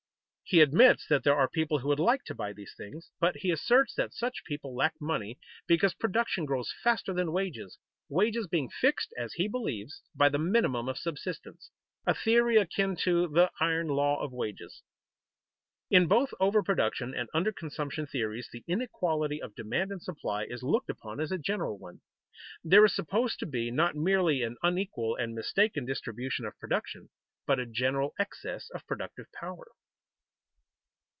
[0.43, 3.51] He admits that there are people who would like to buy these things, but he
[3.51, 7.77] asserts that such people lack money because production grows faster than wages,
[8.09, 11.71] wages being fixed, as he believes, by the minimum of subsistence
[12.05, 14.83] a theory akin to the iron law of wages.
[15.89, 20.63] In both over production and under consumption theories the inequality of demand and supply is
[20.63, 22.01] looked upon as a general one.
[22.61, 27.09] There is supposed to be not merely an unequal and mistaken distribution of production,
[27.47, 29.67] but a general excess of productive power.